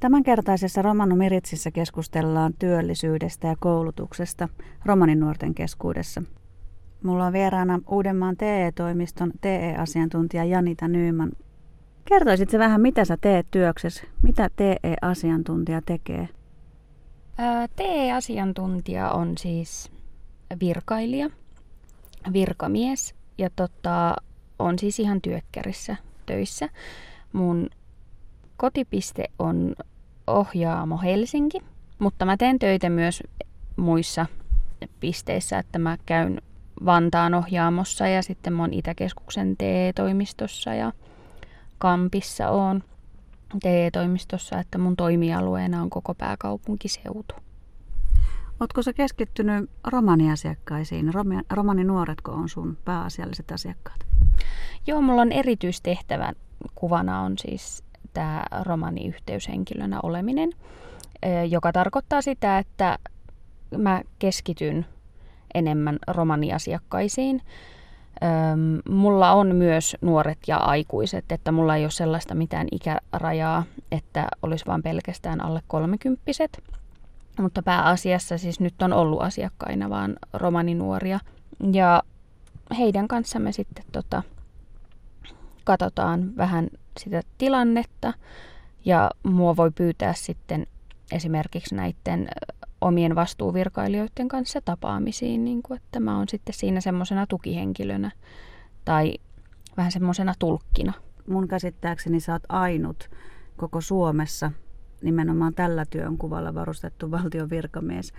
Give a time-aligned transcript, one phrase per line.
[0.00, 4.48] Tämänkertaisessa Romano Miritsissä keskustellaan työllisyydestä ja koulutuksesta
[4.84, 6.22] romaninuorten keskuudessa.
[7.02, 11.32] Mulla on vieraana Uudenmaan TE-toimiston TE-asiantuntija Janita Nyyman.
[12.04, 14.02] Kertoisitko vähän, mitä sä teet työksessä?
[14.22, 16.28] Mitä TE-asiantuntija tekee?
[17.76, 19.92] TE-asiantuntija on siis
[20.60, 21.30] virkailija,
[22.32, 24.16] virkamies ja tota,
[24.58, 25.96] on siis ihan työkkärissä
[26.26, 26.68] töissä.
[27.32, 27.70] Mun
[28.56, 29.74] kotipiste on
[30.30, 31.58] Ohjaamo Helsinki,
[31.98, 33.22] mutta mä teen töitä myös
[33.76, 34.26] muissa
[35.00, 36.42] pisteissä, että mä käyn
[36.84, 40.92] Vantaan ohjaamossa ja sitten mä oon Itäkeskuksen TE-toimistossa ja
[41.78, 42.82] Kampissa on
[43.62, 47.34] TE-toimistossa, että mun toimialueena on koko pääkaupunkiseutu.
[48.60, 51.10] Oletko sä keskittynyt romaniasiakkaisiin?
[51.50, 54.06] Romaninuoretko on sun pääasialliset asiakkaat?
[54.86, 56.32] Joo, mulla on erityistehtävä
[56.74, 60.50] kuvana on siis tämä romaniyhteyshenkilönä oleminen,
[61.48, 62.98] joka tarkoittaa sitä, että
[63.76, 64.86] mä keskityn
[65.54, 67.42] enemmän romaniasiakkaisiin.
[68.88, 74.66] Mulla on myös nuoret ja aikuiset, että mulla ei ole sellaista mitään ikärajaa, että olisi
[74.66, 76.62] vain pelkästään alle kolmekymppiset.
[77.40, 81.20] Mutta pääasiassa siis nyt on ollut asiakkaina vaan romaninuoria.
[81.72, 82.02] Ja
[82.78, 84.22] heidän kanssamme sitten tota,
[85.70, 86.68] katsotaan vähän
[86.98, 88.12] sitä tilannetta
[88.84, 90.66] ja mua voi pyytää sitten
[91.12, 92.28] esimerkiksi näiden
[92.80, 98.10] omien vastuuvirkailijoiden kanssa tapaamisiin, niin kuin, että mä oon sitten siinä semmoisena tukihenkilönä
[98.84, 99.14] tai
[99.76, 100.92] vähän semmoisena tulkkina.
[101.28, 103.10] Mun käsittääkseni sä oot ainut
[103.56, 104.52] koko Suomessa
[105.02, 108.12] nimenomaan tällä työnkuvalla varustettu valtion virkamies.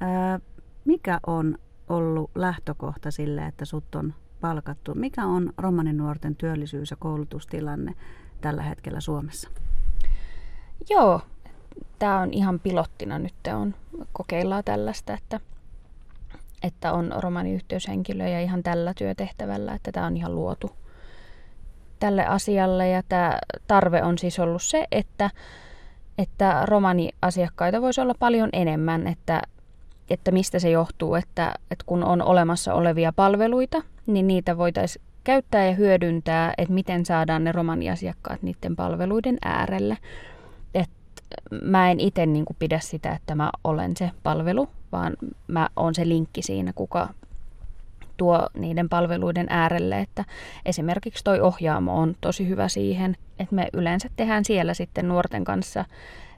[0.00, 0.40] Ää,
[0.84, 4.94] mikä on ollut lähtökohta sille, että sut on palkattu?
[4.94, 7.94] Mikä on romaninuorten työllisyys- ja koulutustilanne
[8.40, 9.48] tällä hetkellä Suomessa?
[10.90, 11.20] Joo,
[11.98, 13.74] tämä on ihan pilottina nyt on
[14.12, 15.40] kokeillaan tällaista, että,
[16.62, 20.70] että on romaniyhteyshenkilöjä ihan tällä työtehtävällä, että tämä on ihan luotu
[22.00, 25.30] tälle asialle ja tämä tarve on siis ollut se, että,
[26.18, 29.42] että romaniasiakkaita voisi olla paljon enemmän, että,
[30.10, 35.66] että mistä se johtuu, että, että kun on olemassa olevia palveluita, niin niitä voitaisiin käyttää
[35.66, 39.98] ja hyödyntää, että miten saadaan ne romaniasiakkaat niiden palveluiden äärelle.
[40.74, 40.90] Et
[41.62, 45.16] mä en itse niin pidä sitä, että mä olen se palvelu, vaan
[45.48, 47.08] mä oon se linkki siinä, kuka
[48.18, 50.24] tuo niiden palveluiden äärelle, että
[50.66, 55.84] esimerkiksi toi ohjaamo on tosi hyvä siihen, että me yleensä tehdään siellä sitten nuorten kanssa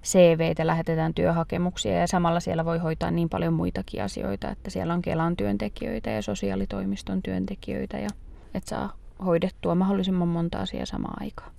[0.04, 5.02] CVitä, lähetetään työhakemuksia ja samalla siellä voi hoitaa niin paljon muitakin asioita, että siellä on
[5.02, 8.08] Kelan työntekijöitä ja sosiaalitoimiston työntekijöitä ja
[8.54, 8.92] että saa
[9.24, 11.52] hoidettua mahdollisimman monta asiaa samaan aikaan.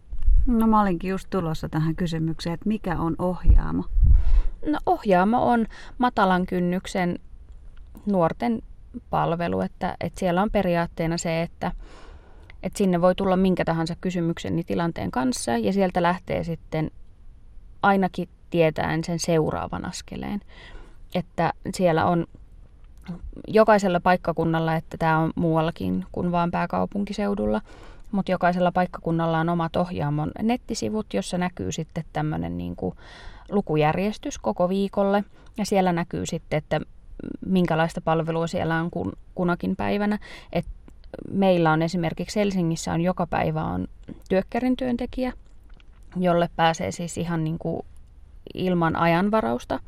[0.47, 3.83] No mä olinkin just tulossa tähän kysymykseen, että mikä on ohjaamo?
[4.65, 5.65] No ohjaamo on
[5.97, 7.19] matalan kynnyksen
[8.05, 8.61] nuorten
[9.09, 11.71] palvelu, että, että siellä on periaatteena se, että,
[12.63, 16.91] että sinne voi tulla minkä tahansa kysymyksen niin tilanteen kanssa ja sieltä lähtee sitten
[17.81, 20.41] ainakin tietäen sen seuraavan askeleen.
[21.15, 22.25] Että siellä on
[23.47, 27.61] jokaisella paikkakunnalla, että tämä on muuallakin kuin vain pääkaupunkiseudulla,
[28.11, 32.95] mutta jokaisella paikkakunnalla on omat ohjaamon nettisivut, jossa näkyy sitten tämmöinen niin kuin
[33.51, 35.23] lukujärjestys koko viikolle.
[35.57, 36.81] Ja siellä näkyy sitten, että
[37.45, 40.19] minkälaista palvelua siellä on kun, kunakin päivänä.
[40.53, 40.65] Et
[41.31, 43.87] meillä on esimerkiksi Helsingissä on joka päivä on
[44.29, 45.33] työkkärin työntekijä,
[46.15, 47.85] jolle pääsee siis ihan niin kuin
[48.53, 49.79] ilman ajanvarausta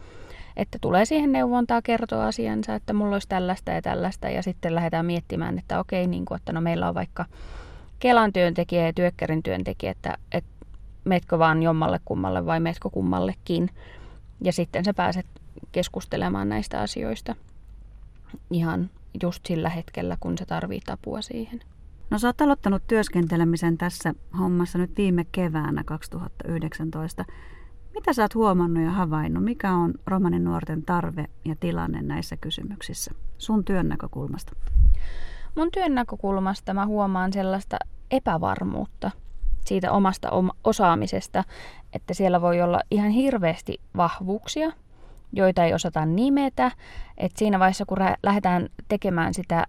[0.57, 5.05] että tulee siihen neuvontaa kertoa asiansa, että mulla olisi tällaista ja tällaista ja sitten lähdetään
[5.05, 7.25] miettimään, että okei, niin kuin, että no meillä on vaikka
[7.99, 10.49] Kelan työntekijä ja työkkärin työntekijä, että, että
[11.03, 13.69] meetkö vaan jommalle kummalle vai meetkö kummallekin.
[14.41, 15.25] Ja sitten sä pääset
[15.71, 17.35] keskustelemaan näistä asioista
[18.51, 18.89] ihan
[19.23, 21.59] just sillä hetkellä, kun se tarvitsee apua siihen.
[22.09, 27.25] No sä oot aloittanut työskentelemisen tässä hommassa nyt viime keväänä 2019.
[27.93, 29.43] Mitä sä oot huomannut ja havainnut?
[29.43, 34.55] Mikä on romanin nuorten tarve ja tilanne näissä kysymyksissä sun työn näkökulmasta?
[35.55, 37.77] Mun työn näkökulmasta mä huomaan sellaista
[38.11, 39.11] epävarmuutta
[39.65, 40.29] siitä omasta
[40.63, 41.43] osaamisesta,
[41.93, 44.71] että siellä voi olla ihan hirveästi vahvuuksia,
[45.33, 46.71] joita ei osata nimetä.
[47.17, 49.65] Et siinä vaiheessa, kun lähdetään tekemään sitä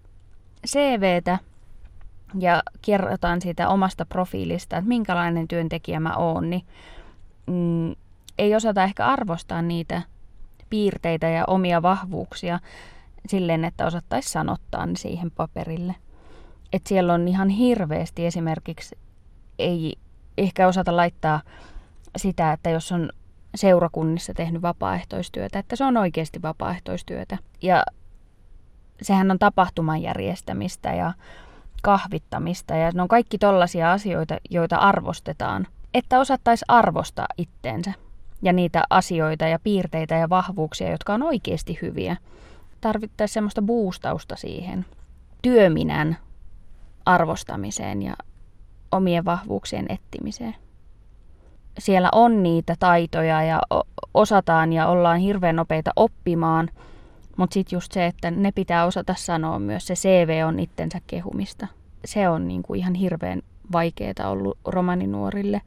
[0.67, 1.39] CVtä
[2.39, 6.65] ja kerrotaan siitä omasta profiilista, että minkälainen työntekijä mä oon, niin
[7.47, 7.95] mm,
[8.37, 10.01] ei osata ehkä arvostaa niitä
[10.69, 12.59] piirteitä ja omia vahvuuksia
[13.27, 15.95] silleen, että osattaisi sanottaa ne siihen paperille.
[16.73, 18.97] Et siellä on ihan hirveästi esimerkiksi,
[19.59, 19.95] ei
[20.37, 21.41] ehkä osata laittaa
[22.17, 23.09] sitä, että jos on
[23.55, 27.37] seurakunnissa tehnyt vapaaehtoistyötä, että se on oikeasti vapaaehtoistyötä.
[27.61, 27.83] Ja
[29.01, 31.13] sehän on tapahtuman järjestämistä ja
[31.81, 35.67] kahvittamista ja ne on kaikki tollaisia asioita, joita arvostetaan.
[35.93, 37.93] Että osattaisi arvostaa itteensä
[38.41, 42.17] ja niitä asioita ja piirteitä ja vahvuuksia, jotka on oikeasti hyviä.
[42.81, 44.85] Tarvittaisiin semmoista boostausta siihen
[45.41, 46.17] työminän
[47.05, 48.15] arvostamiseen ja
[48.91, 50.55] omien vahvuuksien ettimiseen.
[51.79, 53.61] Siellä on niitä taitoja ja
[54.13, 56.69] osataan ja ollaan hirveän nopeita oppimaan,
[57.37, 61.67] mutta sitten just se, että ne pitää osata sanoa myös, se CV on itsensä kehumista.
[62.05, 63.41] Se on niinku ihan hirveän
[63.71, 65.61] vaikeaa ollut romaninuorille.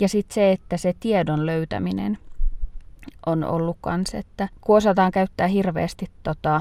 [0.00, 2.18] Ja sitten se, että se tiedon löytäminen
[3.26, 6.60] on ollut kans, että kun osataan käyttää hirveästi tota,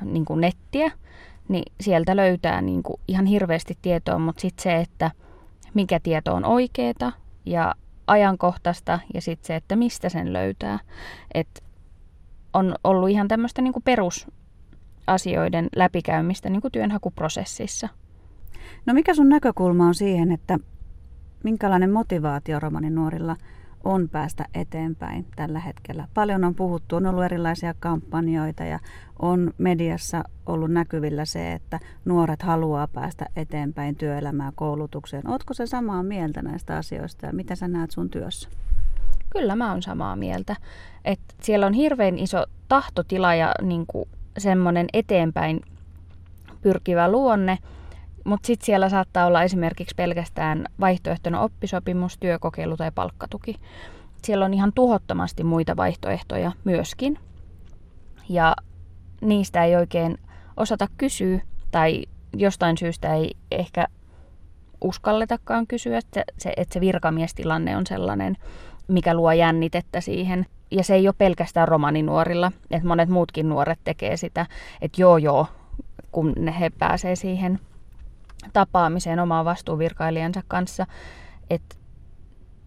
[0.00, 0.92] niin kuin nettiä,
[1.48, 5.10] niin sieltä löytää niin kuin ihan hirveästi tietoa, mutta sitten se, että
[5.74, 7.12] mikä tieto on oikeeta
[7.46, 7.74] ja
[8.06, 10.78] ajankohtaista ja sitten se, että mistä sen löytää.
[11.34, 11.64] Et
[12.52, 17.88] on ollut ihan tämmöistä niin perusasioiden läpikäymistä niin kuin työnhakuprosessissa.
[18.86, 20.58] No mikä sun näkökulma on siihen, että
[21.44, 23.36] minkälainen motivaatio romanin nuorilla
[23.84, 26.08] on päästä eteenpäin tällä hetkellä.
[26.14, 28.78] Paljon on puhuttu, on ollut erilaisia kampanjoita ja
[29.18, 35.28] on mediassa ollut näkyvillä se, että nuoret haluaa päästä eteenpäin työelämään koulutukseen.
[35.28, 38.48] Oletko se samaa mieltä näistä asioista ja mitä sä näet sun työssä?
[39.30, 40.56] Kyllä mä oon samaa mieltä.
[41.04, 43.86] Et siellä on hirveän iso tahtotila ja niin
[44.38, 45.60] semmoinen eteenpäin
[46.62, 47.58] pyrkivä luonne,
[48.24, 53.56] mutta sitten siellä saattaa olla esimerkiksi pelkästään vaihtoehtona oppisopimus, työkokeilu tai palkkatuki.
[54.22, 57.18] Siellä on ihan tuhottomasti muita vaihtoehtoja myöskin.
[58.28, 58.56] Ja
[59.20, 60.18] niistä ei oikein
[60.56, 61.40] osata kysyä
[61.70, 62.04] tai
[62.36, 63.86] jostain syystä ei ehkä
[64.80, 68.36] uskalletakaan kysyä, että se, että se virkamiestilanne on sellainen,
[68.88, 70.46] mikä luo jännitettä siihen.
[70.70, 74.46] Ja se ei ole pelkästään romaninuorilla, että monet muutkin nuoret tekee sitä,
[74.80, 75.46] että joo joo,
[76.12, 77.60] kun he pääsee siihen
[78.52, 80.86] tapaamiseen omaan vastuuvirkailijansa kanssa,
[81.50, 81.76] että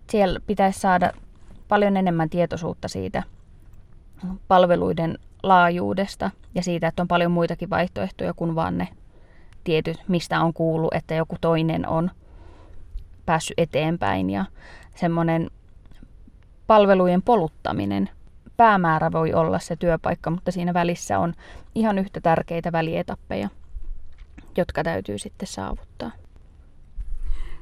[0.10, 1.12] siellä pitäisi saada
[1.68, 3.24] paljon enemmän tietoisuutta siitä
[4.48, 8.88] palveluiden laajuudesta ja siitä, että on paljon muitakin vaihtoehtoja kuin vaan ne
[9.64, 12.12] tietyt, mistä on kuullut, että joku toinen on
[13.26, 14.46] päässyt eteenpäin ja
[14.96, 15.50] semmoinen
[16.68, 18.10] palvelujen poluttaminen.
[18.58, 21.34] Päämäärä voi olla se työpaikka, mutta siinä välissä on
[21.76, 23.50] ihan yhtä tärkeitä välietappeja
[24.58, 26.12] jotka täytyy sitten saavuttaa.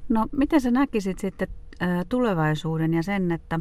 [0.09, 1.47] No miten sä näkisit sitten
[2.09, 3.59] tulevaisuuden ja sen, että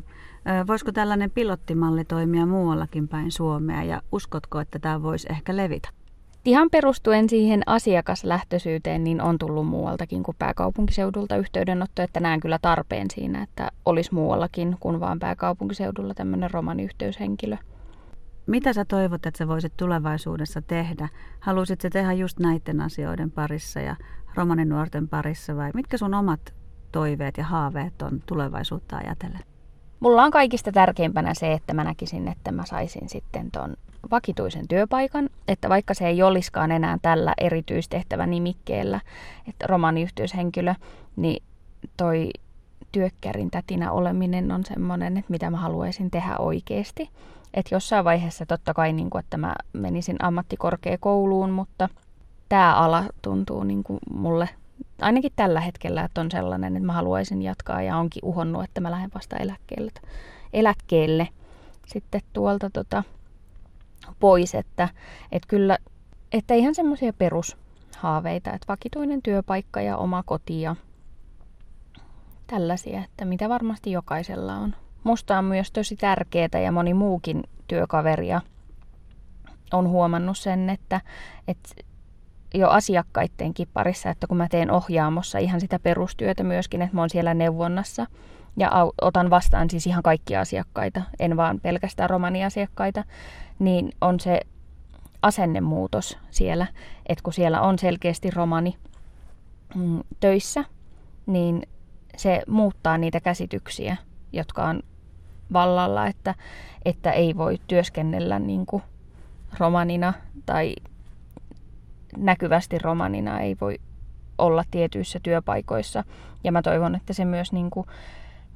[0.67, 5.89] voisiko tällainen pilottimalli toimia muuallakin päin Suomea ja uskotko, että tämä voisi ehkä levitä?
[6.45, 13.07] Ihan perustuen siihen asiakaslähtöisyyteen, niin on tullut muualtakin kuin pääkaupunkiseudulta yhteydenotto, että näen kyllä tarpeen
[13.15, 17.57] siinä, että olisi muuallakin kuin vain pääkaupunkiseudulla tämmöinen romaniyhteyshenkilö.
[18.47, 21.09] Mitä sä toivot, että sä voisit tulevaisuudessa tehdä?
[21.41, 23.97] Haluaisit sä tehdä just näiden asioiden parissa ja
[24.35, 26.55] romaninuorten parissa vai mitkä sun omat
[26.93, 29.41] toiveet ja haaveet on tulevaisuutta ajatellen?
[30.01, 33.77] Mulla on kaikista tärkeimpänä se, että mä näkisin, että mä saisin sitten ton
[34.11, 39.01] vakituisen työpaikan, että vaikka se ei olisikaan enää tällä erityistehtävä nimikkeellä,
[39.49, 40.75] että romaniyhteyshenkilö,
[41.17, 41.43] niin
[41.97, 42.31] toi
[42.93, 47.11] työkkärin tätinä oleminen on semmoinen, että mitä mä haluaisin tehdä oikeasti.
[47.55, 51.89] Että jossain vaiheessa totta kai, niin kuin, että mä menisin ammattikorkeakouluun, mutta
[52.49, 54.49] tämä ala tuntuu niin kuin mulle
[55.01, 58.91] ainakin tällä hetkellä, että on sellainen, että mä haluaisin jatkaa ja onkin uhonnut, että mä
[58.91, 59.91] lähden vasta eläkkeelle,
[60.53, 61.29] eläkkeelle
[61.87, 63.03] sitten tuolta tota,
[64.21, 64.89] pois, että,
[65.33, 65.79] että kyllä,
[66.33, 70.77] että ihan semmoisia perushaaveita, että vakituinen työpaikka ja oma koti ja
[72.47, 78.41] tällaisia, että mitä varmasti jokaisella on musta on myös tosi tärkeää ja moni muukin työkaveria
[79.73, 81.01] on huomannut sen, että,
[81.49, 81.69] että
[82.55, 87.11] jo asiakkaidenkin parissa, että kun mä teen ohjaamossa ihan sitä perustyötä myöskin, että mä oon
[87.11, 88.07] siellä neuvonnassa
[88.57, 88.71] ja
[89.03, 93.05] otan vastaan siis ihan kaikkia asiakkaita, en vaan pelkästään romaniasiakkaita,
[93.59, 94.41] niin on se
[95.23, 96.67] asennemuutos siellä,
[97.07, 98.77] että kun siellä on selkeästi romani
[99.75, 100.65] mm, töissä,
[101.27, 101.63] niin
[102.17, 103.97] se muuttaa niitä käsityksiä,
[104.33, 104.83] jotka on
[105.53, 106.35] vallalla, että,
[106.85, 108.83] että ei voi työskennellä niin kuin
[109.59, 110.13] romanina
[110.47, 110.75] tai
[112.17, 113.79] näkyvästi romanina ei voi
[114.39, 116.05] olla tietyissä työpaikoissa.
[116.45, 117.87] Ja mä toivon, että se myös niin kuin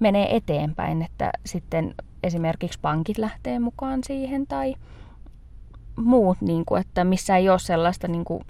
[0.00, 4.74] menee eteenpäin, että sitten esimerkiksi pankit lähtee mukaan siihen tai
[5.96, 8.44] muut, niin kuin, että missä ei ole sellaista niin kuin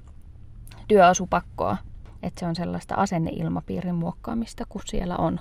[0.88, 1.76] työasupakkoa,
[2.23, 5.40] että se on sellaista asenneilmapiirin muokkaamista, kun siellä on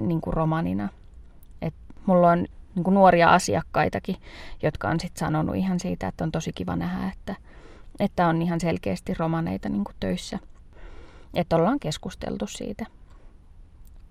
[0.00, 0.88] niin kuin romanina.
[2.06, 4.16] Mulla on niin kuin nuoria asiakkaitakin,
[4.62, 7.36] jotka on sitten sanonut ihan siitä, että on tosi kiva nähdä, että,
[8.00, 10.38] että on ihan selkeästi romaneita niin kuin töissä.
[11.34, 12.86] Että ollaan keskusteltu siitä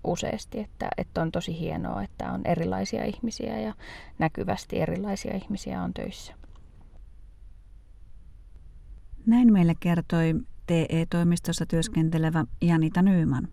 [0.04, 3.74] useasti, että, että on tosi hienoa, että on erilaisia ihmisiä ja
[4.18, 6.34] näkyvästi erilaisia ihmisiä on töissä.
[9.26, 10.34] Näin meille kertoi
[10.66, 13.48] TE-toimistossa työskentelevä Janita Nyyman.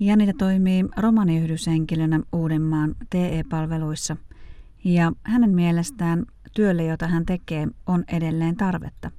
[0.00, 4.16] Janita toimii romaniyhdyshenkilönä Uudenmaan TE-palveluissa
[4.84, 9.10] ja hänen mielestään työlle, jota hän tekee, on edelleen tarvetta.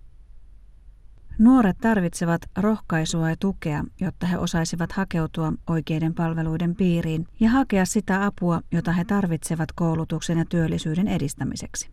[1.40, 8.26] Nuoret tarvitsevat rohkaisua ja tukea, jotta he osaisivat hakeutua oikeiden palveluiden piiriin ja hakea sitä
[8.26, 11.90] apua, jota he tarvitsevat koulutuksen ja työllisyyden edistämiseksi.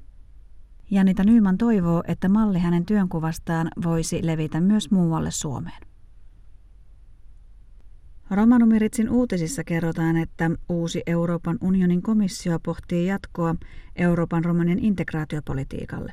[0.90, 5.95] Janita Nyyman toivoo, että malli hänen työnkuvastaan voisi levitä myös muualle Suomeen.
[8.30, 13.54] Romanumeritsin uutisissa kerrotaan, että uusi Euroopan unionin komissio pohtii jatkoa
[13.96, 16.12] Euroopan romanien integraatiopolitiikalle.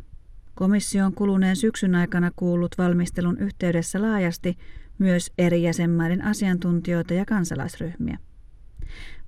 [0.56, 4.58] Komissio on kuluneen syksyn aikana kuullut valmistelun yhteydessä laajasti
[5.00, 8.18] myös eri jäsenmaiden asiantuntijoita ja kansalaisryhmiä.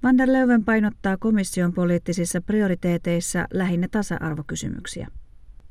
[0.03, 5.07] Van der Leuven painottaa komission poliittisissa prioriteeteissa lähinnä tasa-arvokysymyksiä.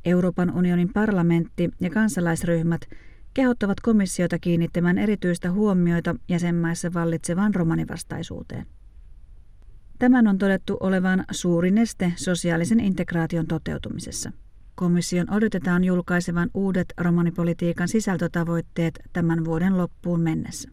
[0.05, 2.81] Euroopan unionin parlamentti ja kansalaisryhmät
[3.35, 8.67] kehottavat komissiota kiinnittämään erityistä huomioita jäsenmaissa vallitsevaan romanivastaisuuteen.
[9.99, 14.33] Tämän on todettu olevan suuri neste sosiaalisen integraation toteutumisessa.
[14.75, 20.71] Komission odotetaan julkaisevan uudet romanipolitiikan sisältötavoitteet tämän vuoden loppuun mennessä.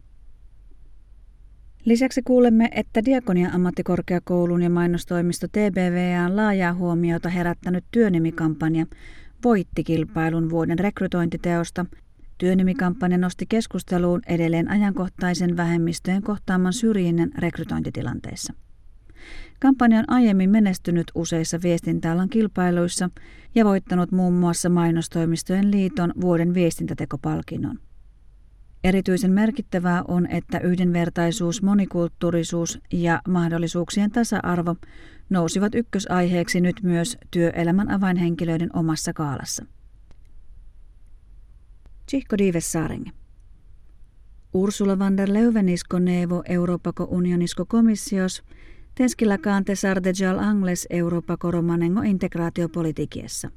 [1.84, 8.86] Lisäksi kuulemme, että Diakonia ammattikorkeakoulun ja mainostoimisto TBVAn laajaa huomiota herättänyt työnimikampanja
[9.44, 11.86] voitti kilpailun vuoden rekrytointiteosta.
[12.42, 18.52] Työnimikampanja nosti keskusteluun edelleen ajankohtaisen vähemmistöjen kohtaaman syrjinnän rekrytointitilanteissa.
[19.60, 23.10] Kampanja on aiemmin menestynyt useissa viestintäalan kilpailuissa
[23.54, 27.78] ja voittanut muun muassa mainostoimistojen liiton vuoden viestintätekopalkinnon.
[28.84, 34.76] Erityisen merkittävää on, että yhdenvertaisuus, monikulttuurisuus ja mahdollisuuksien tasa-arvo
[35.30, 39.66] nousivat ykkösaiheeksi nyt myös työelämän avainhenkilöiden omassa kaalassa.
[42.12, 43.10] Tsihko Dives Saaringe.
[44.54, 48.42] Ursula van der Leuvenisko nevo Euroopako unionisko komissios,
[48.94, 53.50] tenskillä kaante sardejal angles Euroopako romanengo integraatiopolitikiessa.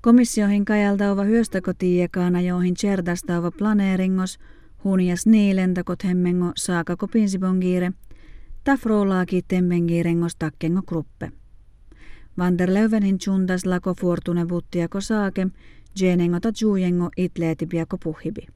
[0.00, 4.38] Komissiohin kajaltauva hyöstäkotiekaana joihin tjerdastauva planeeringos,
[4.84, 7.92] hunias niilentakot hemmengo saakako pinsibongiire–
[8.64, 11.32] ta frolaaki temmengiirengos takkengo gruppe.
[12.38, 15.46] Van der Leuvenin chundas lako fortune buttiako saake,
[15.98, 18.46] genengota juujengo itleetipiako puhibi.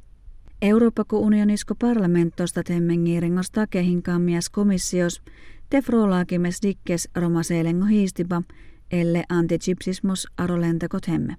[0.62, 5.22] Eurooppako unionisko parlamentosta temmengiirengos takehin kammias komissios,
[5.70, 8.42] te frolaakimes dikkes romaseelengo hiistipa,
[8.90, 11.36] elle antichipsismos arolentakot hemme.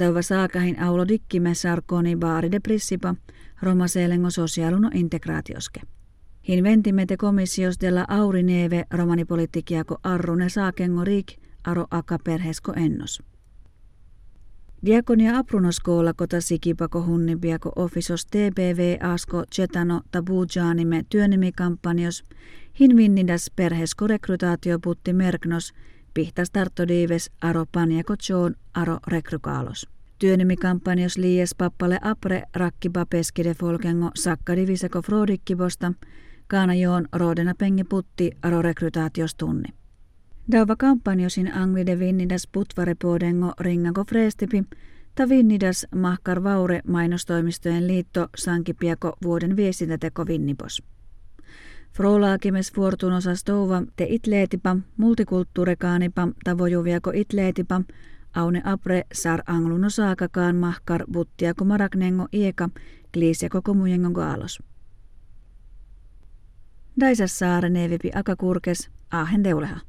[0.00, 3.14] Dauva saakahin aulo dikkimes sarkoni baari de prissipa,
[3.62, 5.80] romaseelengo sosiaaluno integraatioske.
[6.48, 11.26] Hinventimete komissios della aurineve romanipolitikiako arrune saakengo riik
[11.64, 13.22] aro aka perhesko ennos.
[14.84, 22.24] Diakonia aprunoskoola kota sikipako hunnibiako offisos TBV asko cetano tabujaanime työnimikampanjos
[22.80, 25.72] hinvinnidas perhesko rekrutaatio putti merknos
[26.14, 29.88] pihtas tartodiives aro paniako joon aro rekrykaalos.
[30.18, 35.92] Työnimikampanjos liies pappale apre rakkiba peskide folkengo sakkadiviseko frodikkibosta–
[36.48, 39.68] Kaana joon roodena pengi putti aro rekrytaatiostunni.
[40.52, 44.64] Dauva kampanjosin anglide vinnidas putvarepuodengo ringako freestipi,
[45.14, 50.82] ta vinnidas mahkar vaure mainostoimistojen liitto sankipiako vuoden viestintäteko vinnipos.
[51.92, 57.80] Frolaakimes fortunosas touva te itleetipa, multikulttuurikaanipa, tavojuviako itleetipa,
[58.34, 62.68] aune apre sar angluno saakakaan mahkar buttiako maragnengo ieka,
[63.12, 64.62] kliisiako komujengo gaalos.
[67.00, 69.80] Daisassaare nevipi akakurkes ahen deuleha.